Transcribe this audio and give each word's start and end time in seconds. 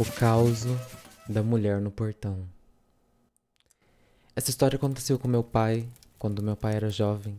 O 0.00 0.12
caos 0.12 0.64
da 1.28 1.42
mulher 1.42 1.78
no 1.78 1.90
portão. 1.90 2.48
Essa 4.34 4.48
história 4.48 4.76
aconteceu 4.76 5.18
com 5.18 5.28
meu 5.28 5.44
pai 5.44 5.86
quando 6.18 6.42
meu 6.42 6.56
pai 6.56 6.74
era 6.74 6.88
jovem. 6.88 7.38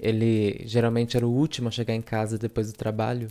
Ele 0.00 0.62
geralmente 0.64 1.18
era 1.18 1.26
o 1.26 1.30
último 1.30 1.68
a 1.68 1.70
chegar 1.70 1.94
em 1.94 2.00
casa 2.00 2.38
depois 2.38 2.72
do 2.72 2.78
trabalho. 2.78 3.28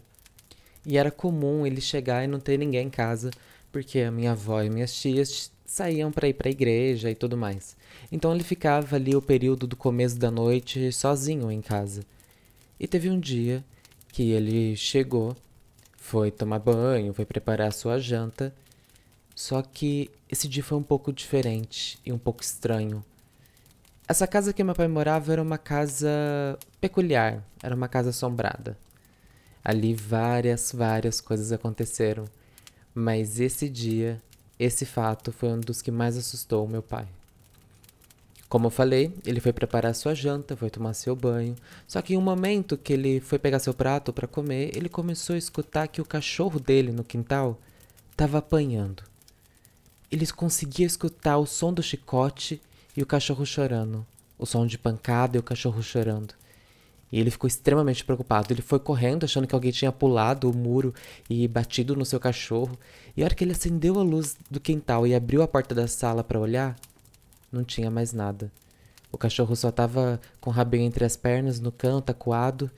E 0.86 0.96
era 0.96 1.10
comum 1.10 1.66
ele 1.66 1.82
chegar 1.82 2.24
e 2.24 2.28
não 2.28 2.40
ter 2.40 2.60
ninguém 2.60 2.86
em 2.86 2.90
casa, 2.92 3.32
porque 3.72 4.02
a 4.02 4.12
minha 4.12 4.34
avó 4.34 4.62
e 4.62 4.70
minhas 4.70 4.94
tias 4.94 5.52
saíam 5.66 6.12
para 6.12 6.28
ir 6.28 6.36
para 6.36 6.50
a 6.50 6.52
igreja 6.52 7.10
e 7.10 7.16
tudo 7.16 7.36
mais. 7.36 7.76
Então 8.12 8.32
ele 8.32 8.44
ficava 8.44 8.96
ali 8.96 9.16
o 9.16 9.24
período 9.24 9.66
do 9.66 9.76
começo 9.76 10.20
da 10.20 10.30
noite 10.30 10.92
sozinho 10.92 11.50
em 11.50 11.64
casa. 11.64 12.04
E 12.80 12.88
teve 12.88 13.10
um 13.10 13.20
dia 13.20 13.66
que 14.10 14.30
ele 14.30 14.76
chegou, 14.76 15.36
foi 16.04 16.30
tomar 16.30 16.60
banho, 16.60 17.14
foi 17.14 17.26
preparar 17.26 17.70
a 17.70 17.72
sua 17.72 17.98
janta. 17.98 18.54
Só 19.34 19.62
que 19.62 20.12
esse 20.30 20.50
dia 20.50 20.62
foi 20.62 20.78
um 20.78 20.84
pouco 20.84 21.14
diferente 21.14 21.98
e 22.06 22.12
um 22.12 22.18
pouco 22.18 22.44
estranho. 22.44 23.04
Essa 24.06 24.28
casa 24.28 24.52
que 24.52 24.64
meu 24.66 24.76
pai 24.76 24.88
morava 24.90 25.32
era 25.32 25.42
uma 25.42 25.58
casa 25.58 26.60
peculiar, 26.82 27.42
era 27.64 27.74
uma 27.74 27.88
casa 27.88 28.10
assombrada. 28.10 28.78
Ali 29.64 29.96
várias, 29.96 30.74
várias 30.74 31.22
coisas 31.22 31.54
aconteceram, 31.54 32.26
mas 32.94 33.40
esse 33.40 33.70
dia, 33.70 34.22
esse 34.60 34.86
fato 34.86 35.32
foi 35.32 35.50
um 35.50 35.60
dos 35.62 35.82
que 35.82 35.90
mais 35.90 36.18
assustou 36.18 36.68
meu 36.68 36.84
pai. 36.84 37.08
Como 38.54 38.68
eu 38.68 38.70
falei, 38.70 39.12
ele 39.26 39.40
foi 39.40 39.52
preparar 39.52 39.96
sua 39.96 40.14
janta, 40.14 40.56
foi 40.56 40.70
tomar 40.70 40.94
seu 40.94 41.16
banho. 41.16 41.56
Só 41.88 42.04
que 42.04 42.14
em 42.14 42.18
um 42.18 42.22
momento 42.22 42.78
que 42.78 42.94
ele 42.94 43.20
foi 43.20 43.40
pegar 43.40 43.58
seu 43.58 43.74
prato 43.74 44.14
para 44.14 44.28
comer, 44.28 44.70
ele 44.78 44.88
começou 44.88 45.34
a 45.34 45.40
escutar 45.40 45.88
que 45.88 46.00
o 46.00 46.06
cachorro 46.06 46.60
dele 46.60 46.92
no 46.92 47.04
quintal 47.04 47.60
estava 48.12 48.38
apanhando. 48.38 49.02
Ele 50.12 50.28
conseguia 50.28 50.86
escutar 50.86 51.40
o 51.40 51.48
som 51.48 51.74
do 51.74 51.82
chicote 51.82 52.62
e 52.96 53.02
o 53.02 53.08
cachorro 53.08 53.44
chorando, 53.44 54.06
o 54.38 54.46
som 54.46 54.68
de 54.68 54.78
pancada 54.78 55.36
e 55.36 55.40
o 55.40 55.44
cachorro 55.44 55.82
chorando. 55.82 56.36
E 57.12 57.20
ele 57.20 57.32
ficou 57.32 57.48
extremamente 57.48 58.06
preocupado. 58.06 58.54
Ele 58.54 58.62
foi 58.62 58.78
correndo, 58.78 59.24
achando 59.24 59.48
que 59.48 59.56
alguém 59.56 59.72
tinha 59.72 59.92
pulado 59.92 60.48
o 60.48 60.56
muro 60.56 60.94
e 61.28 61.48
batido 61.48 61.96
no 61.96 62.06
seu 62.06 62.20
cachorro. 62.20 62.78
E 63.18 63.24
a 63.24 63.26
hora 63.26 63.34
que 63.34 63.44
ele 63.44 63.54
acendeu 63.54 64.00
a 64.00 64.04
luz 64.04 64.38
do 64.48 64.60
quintal 64.60 65.08
e 65.08 65.16
abriu 65.16 65.42
a 65.42 65.48
porta 65.48 65.74
da 65.74 65.88
sala 65.88 66.24
para 66.24 66.40
olhar, 66.40 66.76
não 67.54 67.64
tinha 67.64 67.90
mais 67.90 68.12
nada. 68.12 68.52
O 69.12 69.18
cachorro 69.18 69.56
só 69.56 69.70
estava 69.70 70.20
com 70.42 70.50
o 70.50 70.54
rabinho 70.54 70.84
entre 70.84 71.06
as 71.06 71.16
pernas, 71.16 71.60
no 71.60 71.72
canto, 71.72 72.10
acuado. 72.10 72.70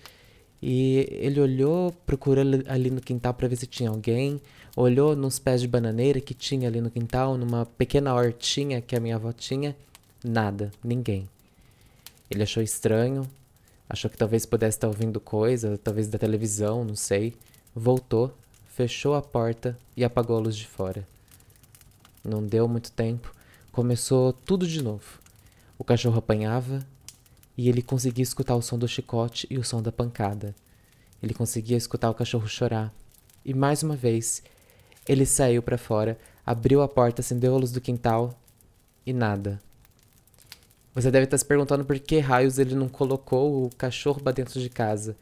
E 0.62 1.08
ele 1.10 1.40
olhou, 1.40 1.94
procurou 2.06 2.44
ali 2.68 2.92
no 2.92 3.00
quintal 3.00 3.34
para 3.34 3.48
ver 3.48 3.56
se 3.56 3.66
tinha 3.66 3.90
alguém. 3.90 4.42
Olhou 4.76 5.16
nos 5.16 5.40
pés 5.40 5.62
de 5.62 5.68
bananeira 5.68 6.20
que 6.20 6.34
tinha 6.34 6.68
ali 6.68 6.82
no 6.82 6.92
quintal, 6.92 7.38
numa 7.38 7.66
pequena 7.66 8.14
hortinha 8.14 8.82
que 8.82 8.96
a 8.96 9.00
minha 9.00 9.16
avó 9.16 9.32
tinha. 9.32 9.76
Nada, 10.22 10.72
ninguém. 10.84 11.30
Ele 12.30 12.44
achou 12.44 12.62
estranho, 12.62 13.26
achou 13.88 14.10
que 14.12 14.18
talvez 14.18 14.46
pudesse 14.46 14.78
estar 14.78 14.88
ouvindo 14.88 15.22
coisa, 15.22 15.78
talvez 15.78 16.10
da 16.10 16.18
televisão, 16.18 16.84
não 16.84 16.96
sei. 16.96 17.34
Voltou, 17.74 18.34
fechou 18.68 19.16
a 19.16 19.22
porta 19.22 19.78
e 19.96 20.04
apagou 20.04 20.36
a 20.36 20.42
luz 20.42 20.58
de 20.58 20.68
fora. 20.68 21.08
Não 22.24 22.44
deu 22.44 22.68
muito 22.68 22.92
tempo 22.92 23.34
começou 23.76 24.32
tudo 24.32 24.66
de 24.66 24.82
novo. 24.82 25.20
O 25.78 25.84
cachorro 25.84 26.18
apanhava 26.18 26.80
e 27.58 27.68
ele 27.68 27.82
conseguia 27.82 28.24
escutar 28.24 28.56
o 28.56 28.62
som 28.62 28.78
do 28.78 28.88
chicote 28.88 29.46
e 29.50 29.58
o 29.58 29.66
som 29.66 29.82
da 29.82 29.92
pancada. 29.92 30.56
Ele 31.22 31.34
conseguia 31.34 31.76
escutar 31.76 32.10
o 32.10 32.14
cachorro 32.14 32.48
chorar. 32.48 32.94
E 33.44 33.54
mais 33.54 33.84
uma 33.84 33.98
vez, 33.98 34.42
ele 35.06 35.26
saiu 35.26 35.62
para 35.62 35.78
fora, 35.78 36.18
abriu 36.46 36.82
a 36.82 36.88
porta, 36.88 37.20
acendeu 37.20 37.54
a 37.54 37.58
luz 37.58 37.74
do 37.74 37.82
quintal 37.82 38.34
e 39.06 39.12
nada. 39.12 39.60
Você 40.94 41.12
deve 41.12 41.26
estar 41.26 41.38
se 41.38 41.44
perguntando 41.44 41.84
por 41.84 42.00
que 42.00 42.20
raios 42.20 42.58
ele 42.58 42.76
não 42.76 42.88
colocou 42.88 43.66
o 43.66 43.70
cachorro 43.76 44.22
para 44.22 44.32
dentro 44.32 44.58
de 44.58 44.70
casa. 44.70 45.18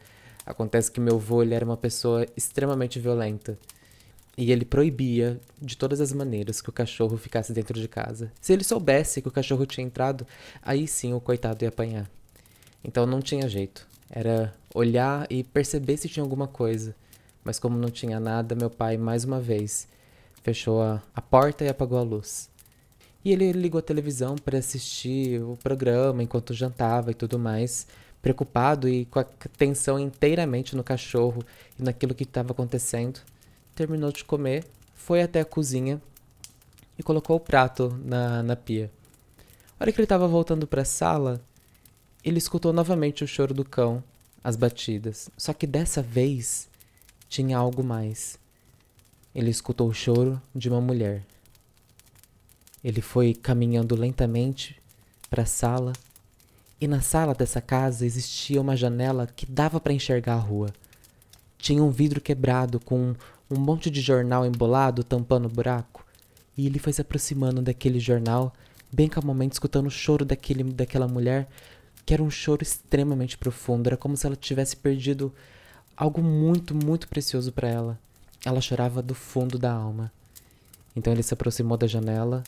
Acontece 0.46 0.92
que 0.92 1.00
meu 1.00 1.16
avô 1.16 1.42
ele 1.42 1.54
era 1.54 1.64
uma 1.64 1.76
pessoa 1.76 2.24
extremamente 2.36 3.00
violenta. 3.00 3.58
E 4.36 4.50
ele 4.50 4.64
proibia 4.64 5.40
de 5.60 5.76
todas 5.76 6.00
as 6.00 6.12
maneiras 6.12 6.60
que 6.60 6.68
o 6.68 6.72
cachorro 6.72 7.16
ficasse 7.16 7.52
dentro 7.52 7.80
de 7.80 7.86
casa. 7.86 8.32
Se 8.40 8.52
ele 8.52 8.64
soubesse 8.64 9.22
que 9.22 9.28
o 9.28 9.32
cachorro 9.32 9.64
tinha 9.64 9.86
entrado, 9.86 10.26
aí 10.60 10.88
sim 10.88 11.12
o 11.14 11.20
coitado 11.20 11.64
ia 11.64 11.68
apanhar. 11.68 12.10
Então 12.82 13.06
não 13.06 13.20
tinha 13.20 13.48
jeito. 13.48 13.86
Era 14.10 14.52
olhar 14.74 15.26
e 15.30 15.44
perceber 15.44 15.96
se 15.96 16.08
tinha 16.08 16.22
alguma 16.22 16.48
coisa. 16.48 16.94
Mas 17.44 17.58
como 17.58 17.78
não 17.78 17.90
tinha 17.90 18.18
nada, 18.18 18.54
meu 18.54 18.70
pai, 18.70 18.96
mais 18.96 19.24
uma 19.24 19.40
vez, 19.40 19.86
fechou 20.42 20.82
a, 20.82 21.02
a 21.14 21.22
porta 21.22 21.64
e 21.64 21.68
apagou 21.68 21.98
a 21.98 22.02
luz. 22.02 22.50
E 23.24 23.32
ele 23.32 23.52
ligou 23.52 23.78
a 23.78 23.82
televisão 23.82 24.34
para 24.36 24.58
assistir 24.58 25.40
o 25.42 25.56
programa 25.62 26.22
enquanto 26.22 26.52
jantava 26.52 27.10
e 27.10 27.14
tudo 27.14 27.38
mais, 27.38 27.86
preocupado 28.20 28.88
e 28.88 29.04
com 29.06 29.18
a 29.18 29.22
atenção 29.22 29.98
inteiramente 29.98 30.74
no 30.74 30.82
cachorro 30.82 31.42
e 31.78 31.82
naquilo 31.82 32.14
que 32.14 32.24
estava 32.24 32.52
acontecendo 32.52 33.20
terminou 33.74 34.12
de 34.12 34.24
comer, 34.24 34.64
foi 34.94 35.22
até 35.22 35.40
a 35.40 35.44
cozinha 35.44 36.00
e 36.98 37.02
colocou 37.02 37.36
o 37.36 37.40
prato 37.40 37.98
na, 38.04 38.42
na 38.42 38.56
pia. 38.56 38.90
A 39.78 39.84
hora 39.84 39.92
que 39.92 39.98
ele 39.98 40.04
estava 40.04 40.28
voltando 40.28 40.66
para 40.66 40.82
a 40.82 40.84
sala, 40.84 41.40
ele 42.24 42.38
escutou 42.38 42.72
novamente 42.72 43.24
o 43.24 43.28
choro 43.28 43.52
do 43.52 43.64
cão, 43.64 44.02
as 44.42 44.56
batidas. 44.56 45.28
Só 45.36 45.52
que 45.52 45.66
dessa 45.66 46.00
vez 46.00 46.68
tinha 47.28 47.58
algo 47.58 47.82
mais. 47.82 48.38
Ele 49.34 49.50
escutou 49.50 49.88
o 49.88 49.94
choro 49.94 50.40
de 50.54 50.68
uma 50.68 50.80
mulher. 50.80 51.24
Ele 52.82 53.00
foi 53.00 53.34
caminhando 53.34 53.96
lentamente 53.96 54.80
para 55.28 55.42
a 55.42 55.46
sala, 55.46 55.92
e 56.80 56.86
na 56.86 57.00
sala 57.00 57.34
dessa 57.34 57.60
casa 57.60 58.04
existia 58.04 58.60
uma 58.60 58.76
janela 58.76 59.26
que 59.26 59.46
dava 59.46 59.80
para 59.80 59.92
enxergar 59.92 60.34
a 60.34 60.38
rua. 60.38 60.70
Tinha 61.58 61.82
um 61.82 61.90
vidro 61.90 62.20
quebrado 62.20 62.78
com 62.78 63.14
um 63.50 63.58
monte 63.58 63.90
de 63.90 64.00
jornal 64.00 64.46
embolado 64.46 65.04
tampando 65.04 65.46
o 65.46 65.50
buraco, 65.50 66.04
e 66.56 66.66
ele 66.66 66.78
foi 66.78 66.92
se 66.92 67.00
aproximando 67.00 67.60
daquele 67.60 67.98
jornal, 67.98 68.52
bem 68.92 69.08
calmamente 69.08 69.54
escutando 69.54 69.86
o 69.86 69.90
choro 69.90 70.24
daquele, 70.24 70.64
daquela 70.64 71.08
mulher, 71.08 71.48
que 72.06 72.14
era 72.14 72.22
um 72.22 72.30
choro 72.30 72.62
extremamente 72.62 73.36
profundo, 73.36 73.86
era 73.88 73.96
como 73.96 74.16
se 74.16 74.26
ela 74.26 74.36
tivesse 74.36 74.76
perdido 74.76 75.32
algo 75.96 76.22
muito, 76.22 76.74
muito 76.74 77.08
precioso 77.08 77.52
para 77.52 77.68
ela. 77.68 77.98
Ela 78.44 78.60
chorava 78.60 79.00
do 79.00 79.14
fundo 79.14 79.58
da 79.58 79.72
alma. 79.72 80.12
Então 80.94 81.12
ele 81.12 81.22
se 81.22 81.32
aproximou 81.32 81.76
da 81.76 81.86
janela, 81.86 82.44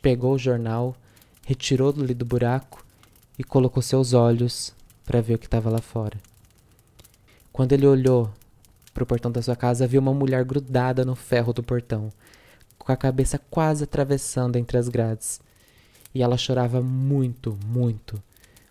pegou 0.00 0.34
o 0.34 0.38
jornal, 0.38 0.96
retirou-lhe 1.44 2.14
do 2.14 2.24
buraco 2.24 2.84
e 3.38 3.44
colocou 3.44 3.82
seus 3.82 4.12
olhos 4.12 4.72
para 5.04 5.20
ver 5.20 5.34
o 5.34 5.38
que 5.38 5.46
estava 5.46 5.68
lá 5.68 5.80
fora. 5.80 6.18
Quando 7.52 7.72
ele 7.72 7.86
olhou 7.86 8.32
pro 8.94 9.04
portão 9.04 9.30
da 9.30 9.42
sua 9.42 9.56
casa, 9.56 9.86
viu 9.86 10.00
uma 10.00 10.14
mulher 10.14 10.44
grudada 10.44 11.04
no 11.04 11.16
ferro 11.16 11.52
do 11.52 11.62
portão, 11.62 12.10
com 12.78 12.92
a 12.92 12.96
cabeça 12.96 13.40
quase 13.50 13.84
atravessando 13.84 14.56
entre 14.56 14.78
as 14.78 14.88
grades. 14.88 15.40
E 16.14 16.22
ela 16.22 16.38
chorava 16.38 16.80
muito, 16.80 17.58
muito. 17.66 18.22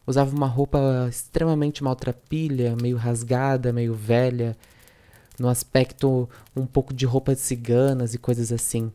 Usava 0.07 0.33
uma 0.35 0.47
roupa 0.47 0.79
extremamente 1.09 1.83
maltrapilha, 1.83 2.75
meio 2.81 2.95
rasgada, 2.95 3.73
meio 3.73 3.94
velha, 3.94 4.56
no 5.38 5.50
aspecto 5.50 6.29
um 6.56 6.66
pouco 6.66 6.94
de 6.94 7.06
roupa 7.06 7.35
de 7.35 7.41
ciganas 7.41 8.13
e 8.13 8.17
coisas 8.17 8.51
assim. 8.51 8.91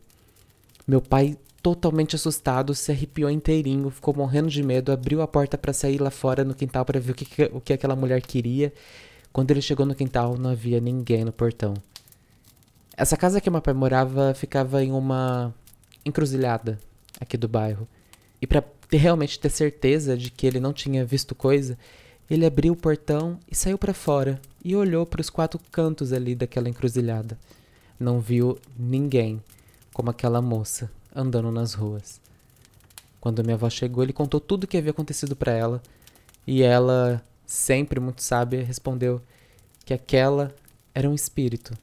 Meu 0.87 1.01
pai, 1.01 1.37
totalmente 1.61 2.15
assustado, 2.15 2.73
se 2.73 2.91
arrepiou 2.91 3.29
inteirinho, 3.29 3.89
ficou 3.91 4.15
morrendo 4.15 4.49
de 4.49 4.63
medo, 4.63 4.91
abriu 4.91 5.21
a 5.21 5.27
porta 5.27 5.57
para 5.57 5.73
sair 5.73 6.01
lá 6.01 6.09
fora 6.09 6.43
no 6.43 6.55
quintal 6.55 6.83
para 6.85 6.99
ver 6.99 7.11
o 7.11 7.15
que, 7.15 7.43
o 7.53 7.61
que 7.61 7.73
aquela 7.73 7.95
mulher 7.95 8.21
queria 8.21 8.73
quando 9.31 9.51
ele 9.51 9.61
chegou 9.61 9.85
no 9.85 9.95
quintal, 9.95 10.37
não 10.37 10.49
havia 10.49 10.79
ninguém 10.79 11.23
no 11.23 11.31
portão. 11.31 11.73
Essa 12.95 13.15
casa 13.15 13.39
que 13.39 13.49
meu 13.49 13.61
pai 13.61 13.73
morava 13.73 14.33
ficava 14.33 14.83
em 14.83 14.91
uma 14.91 15.53
encruzilhada 16.05 16.77
aqui 17.19 17.37
do 17.37 17.47
bairro. 17.47 17.87
E 18.41 18.47
para 18.47 18.63
realmente 18.91 19.39
ter 19.39 19.49
certeza 19.49 20.17
de 20.17 20.31
que 20.31 20.47
ele 20.47 20.59
não 20.59 20.73
tinha 20.73 21.05
visto 21.05 21.35
coisa, 21.35 21.77
ele 22.29 22.45
abriu 22.45 22.73
o 22.73 22.77
portão 22.77 23.39
e 23.49 23.55
saiu 23.55 23.77
para 23.77 23.93
fora 23.93 24.39
e 24.63 24.75
olhou 24.75 25.05
para 25.05 25.21
os 25.21 25.29
quatro 25.29 25.59
cantos 25.71 26.11
ali 26.11 26.35
daquela 26.35 26.69
encruzilhada. 26.69 27.37
Não 27.99 28.19
viu 28.19 28.57
ninguém, 28.77 29.41
como 29.93 30.09
aquela 30.09 30.41
moça 30.41 30.91
andando 31.15 31.51
nas 31.51 31.73
ruas. 31.73 32.19
Quando 33.19 33.43
minha 33.43 33.55
avó 33.55 33.69
chegou, 33.69 34.03
ele 34.03 34.13
contou 34.13 34.39
tudo 34.39 34.63
o 34.63 34.67
que 34.67 34.77
havia 34.77 34.91
acontecido 34.91 35.35
para 35.35 35.51
ela, 35.51 35.81
e 36.47 36.63
ela 36.63 37.21
sempre 37.49 37.99
muito 37.99 38.21
sábia, 38.21 38.63
respondeu 38.63 39.19
que 39.83 39.91
aquela 39.91 40.53
era 40.93 41.09
um 41.09 41.15
espírito 41.15 41.73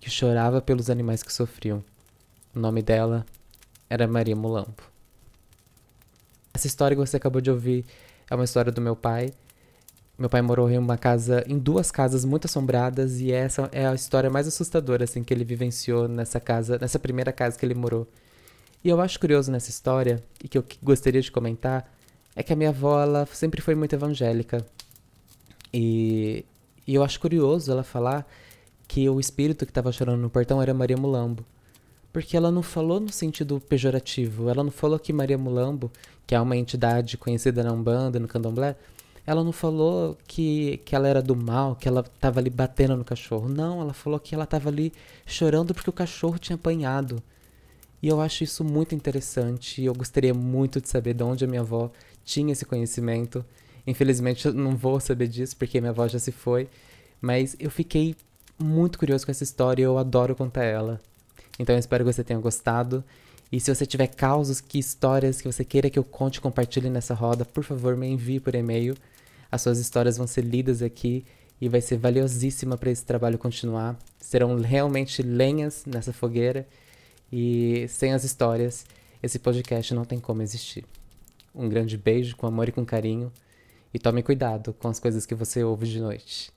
que 0.00 0.08
chorava 0.08 0.62
pelos 0.62 0.88
animais 0.88 1.22
que 1.22 1.30
sofriam. 1.30 1.84
O 2.54 2.58
nome 2.58 2.80
dela 2.80 3.26
era 3.88 4.08
Maria 4.08 4.34
Mulampo. 4.34 4.82
Essa 6.54 6.66
história 6.66 6.96
que 6.96 7.06
você 7.06 7.18
acabou 7.18 7.42
de 7.42 7.50
ouvir 7.50 7.84
é 8.30 8.34
uma 8.34 8.44
história 8.44 8.72
do 8.72 8.80
meu 8.80 8.96
pai, 8.96 9.30
Meu 10.18 10.28
pai 10.28 10.42
morou 10.42 10.70
em 10.70 10.76
uma 10.76 10.98
casa, 10.98 11.42
em 11.46 11.58
duas 11.58 11.90
casas 11.90 12.26
muito 12.26 12.46
assombradas 12.46 13.20
e 13.20 13.32
essa 13.32 13.70
é 13.72 13.86
a 13.86 13.94
história 13.94 14.28
mais 14.28 14.46
assustadora 14.46 15.04
assim 15.04 15.24
que 15.24 15.32
ele 15.32 15.44
vivenciou 15.44 16.06
nessa 16.08 16.38
casa, 16.38 16.78
nessa 16.78 16.98
primeira 16.98 17.32
casa 17.32 17.58
que 17.58 17.64
ele 17.64 17.74
morou. 17.74 18.06
E 18.84 18.88
eu 18.88 19.00
acho 19.00 19.18
curioso 19.18 19.50
nessa 19.50 19.70
história 19.70 20.22
e 20.42 20.48
que 20.48 20.58
eu 20.58 20.64
gostaria 20.82 21.22
de 21.22 21.30
comentar 21.30 21.90
é 22.36 22.42
que 22.42 22.52
a 22.52 22.56
minha 22.56 22.68
avó 22.70 23.02
ela 23.02 23.26
sempre 23.32 23.62
foi 23.62 23.74
muito 23.74 23.94
evangélica. 23.94 24.64
E, 25.72 26.44
e 26.86 26.94
eu 26.94 27.02
acho 27.02 27.20
curioso 27.20 27.70
ela 27.70 27.82
falar 27.82 28.26
que 28.88 29.08
o 29.08 29.20
espírito 29.20 29.64
que 29.64 29.70
estava 29.70 29.92
chorando 29.92 30.20
no 30.20 30.30
portão 30.30 30.60
era 30.60 30.74
Maria 30.74 30.96
Mulambo. 30.96 31.44
Porque 32.12 32.36
ela 32.36 32.50
não 32.50 32.62
falou 32.62 32.98
no 32.98 33.12
sentido 33.12 33.60
pejorativo, 33.60 34.48
ela 34.48 34.64
não 34.64 34.70
falou 34.70 34.98
que 34.98 35.12
Maria 35.12 35.38
Mulambo, 35.38 35.92
que 36.26 36.34
é 36.34 36.40
uma 36.40 36.56
entidade 36.56 37.16
conhecida 37.16 37.62
na 37.62 37.72
Umbanda, 37.72 38.18
no 38.18 38.26
Candomblé, 38.26 38.74
ela 39.24 39.44
não 39.44 39.52
falou 39.52 40.18
que, 40.26 40.78
que 40.78 40.96
ela 40.96 41.06
era 41.06 41.22
do 41.22 41.36
mal, 41.36 41.76
que 41.76 41.86
ela 41.86 42.00
estava 42.00 42.40
ali 42.40 42.50
batendo 42.50 42.96
no 42.96 43.04
cachorro. 43.04 43.48
Não, 43.48 43.80
ela 43.80 43.92
falou 43.92 44.18
que 44.18 44.34
ela 44.34 44.42
estava 44.42 44.68
ali 44.68 44.92
chorando 45.24 45.72
porque 45.72 45.90
o 45.90 45.92
cachorro 45.92 46.36
tinha 46.36 46.56
apanhado. 46.56 47.22
E 48.02 48.08
eu 48.08 48.20
acho 48.20 48.42
isso 48.42 48.64
muito 48.64 48.94
interessante 48.94 49.84
eu 49.84 49.94
gostaria 49.94 50.32
muito 50.32 50.80
de 50.80 50.88
saber 50.88 51.14
de 51.14 51.22
onde 51.22 51.44
a 51.44 51.48
minha 51.48 51.60
avó 51.60 51.90
tinha 52.24 52.52
esse 52.52 52.64
conhecimento. 52.64 53.44
Infelizmente 53.86 54.46
eu 54.46 54.52
não 54.52 54.76
vou 54.76 55.00
saber 55.00 55.28
disso 55.28 55.56
porque 55.56 55.80
minha 55.80 55.90
avó 55.90 56.06
já 56.06 56.18
se 56.18 56.32
foi, 56.32 56.68
mas 57.20 57.56
eu 57.58 57.70
fiquei 57.70 58.14
muito 58.58 58.98
curioso 58.98 59.24
com 59.24 59.30
essa 59.30 59.44
história 59.44 59.82
e 59.82 59.84
eu 59.84 59.98
adoro 59.98 60.36
contar 60.36 60.64
ela. 60.64 61.00
Então 61.58 61.74
eu 61.74 61.78
espero 61.78 62.04
que 62.04 62.12
você 62.12 62.24
tenha 62.24 62.38
gostado. 62.38 63.04
E 63.52 63.58
se 63.58 63.74
você 63.74 63.84
tiver 63.84 64.06
causos, 64.06 64.60
que 64.60 64.78
histórias 64.78 65.40
que 65.40 65.50
você 65.50 65.64
queira 65.64 65.90
que 65.90 65.98
eu 65.98 66.04
conte 66.04 66.36
e 66.36 66.40
compartilhe 66.40 66.88
nessa 66.88 67.14
roda, 67.14 67.44
por 67.44 67.64
favor, 67.64 67.96
me 67.96 68.06
envie 68.06 68.38
por 68.38 68.54
e-mail. 68.54 68.94
As 69.50 69.62
suas 69.62 69.78
histórias 69.78 70.16
vão 70.16 70.26
ser 70.26 70.42
lidas 70.42 70.82
aqui 70.82 71.24
e 71.60 71.68
vai 71.68 71.80
ser 71.80 71.98
valiosíssima 71.98 72.76
para 72.78 72.90
esse 72.90 73.04
trabalho 73.04 73.38
continuar. 73.38 73.98
Serão 74.18 74.56
realmente 74.56 75.22
lenhas 75.22 75.84
nessa 75.84 76.12
fogueira 76.12 76.66
e 77.32 77.86
sem 77.88 78.12
as 78.12 78.24
histórias, 78.24 78.86
esse 79.22 79.38
podcast 79.38 79.92
não 79.94 80.04
tem 80.04 80.18
como 80.18 80.42
existir. 80.42 80.84
Um 81.54 81.68
grande 81.68 81.96
beijo 81.96 82.36
com 82.36 82.46
amor 82.46 82.68
e 82.68 82.72
com 82.72 82.84
carinho 82.84 83.32
e 83.92 83.98
tome 83.98 84.22
cuidado 84.22 84.72
com 84.74 84.88
as 84.88 84.98
coisas 84.98 85.26
que 85.26 85.34
você 85.34 85.62
ouve 85.64 85.86
de 85.86 86.00
noite. 86.00 86.52